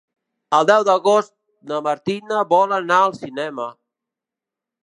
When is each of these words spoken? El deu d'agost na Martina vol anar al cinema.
El 0.59 0.63
deu 0.69 0.85
d'agost 0.87 1.29
na 1.73 1.81
Martina 1.89 2.41
vol 2.55 2.75
anar 2.81 3.01
al 3.03 3.17
cinema. 3.23 3.71